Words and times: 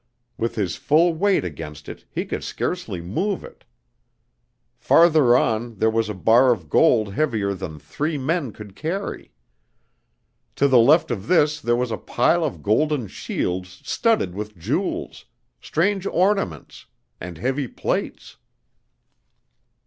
With 0.35 0.55
his 0.55 0.77
full 0.77 1.13
weight 1.13 1.45
against 1.45 1.87
it, 1.87 2.05
he 2.09 2.25
could 2.25 2.43
scarcely 2.43 3.01
move 3.01 3.43
it. 3.43 3.65
Farther 4.79 5.37
on 5.37 5.75
there 5.75 5.91
was 5.91 6.09
a 6.09 6.15
bar 6.15 6.51
of 6.51 6.71
gold 6.71 7.13
heavier 7.13 7.53
than 7.53 7.77
three 7.77 8.17
men 8.17 8.51
could 8.51 8.75
carry. 8.75 9.31
To 10.55 10.67
the 10.67 10.79
left 10.79 11.11
of 11.11 11.27
this 11.27 11.61
there 11.61 11.75
was 11.75 11.91
a 11.91 11.97
pile 11.97 12.43
of 12.43 12.63
golden 12.63 13.07
shields 13.09 13.79
studded 13.85 14.33
with 14.33 14.57
jewels, 14.57 15.25
strange 15.61 16.07
ornaments, 16.07 16.87
and 17.19 17.37
heavy 17.37 17.67
plates. 17.67 18.37